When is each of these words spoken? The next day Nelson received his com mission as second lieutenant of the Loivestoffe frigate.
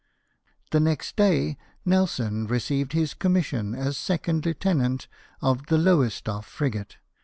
The 0.71 0.79
next 0.79 1.15
day 1.15 1.57
Nelson 1.85 2.47
received 2.47 2.93
his 2.93 3.13
com 3.13 3.33
mission 3.33 3.75
as 3.75 3.97
second 3.97 4.47
lieutenant 4.47 5.07
of 5.43 5.67
the 5.67 5.77
Loivestoffe 5.77 6.45
frigate. 6.47 6.97